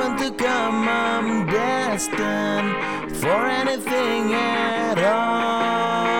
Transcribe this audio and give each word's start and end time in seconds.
to 0.00 0.30
come, 0.32 0.88
I'm 0.88 1.46
destined 1.46 3.16
for 3.16 3.46
anything 3.46 4.32
at 4.32 4.98
all. 4.98 6.19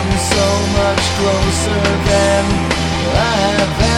I'm 0.00 0.18
so 0.18 0.48
much 0.78 1.02
closer 1.18 1.80
than 2.08 2.44
I 3.14 3.36
have 3.44 3.89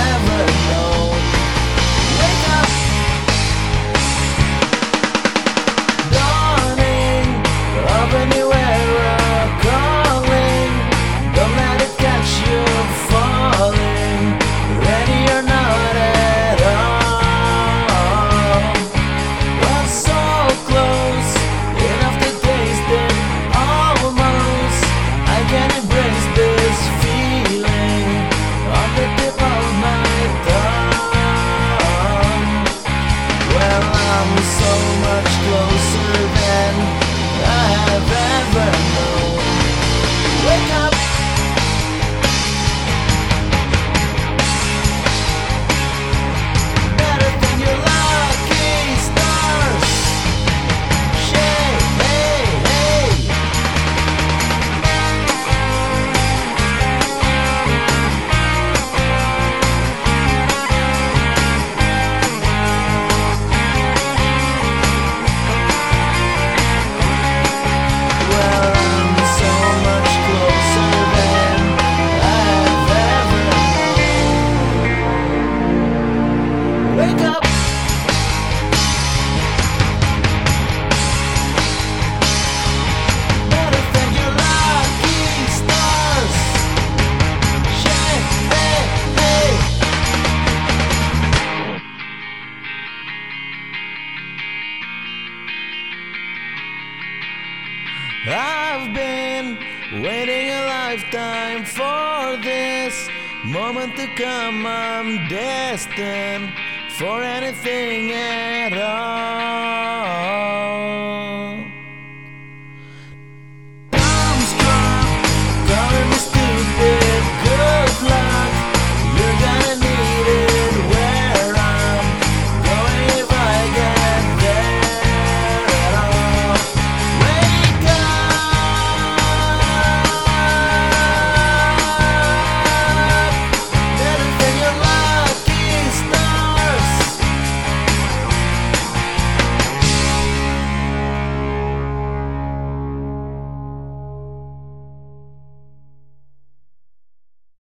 I've 98.25 98.95
been 98.95 99.59
waiting 100.01 100.51
a 100.51 100.67
lifetime 100.67 101.65
for 101.65 102.41
this 102.41 103.09
moment 103.45 103.97
to 103.97 104.07
come. 104.15 104.65
I'm 104.65 105.27
destined 105.29 106.53
for 106.99 107.25
anything 107.25 108.13
at 108.13 108.75
all. 108.75 109.82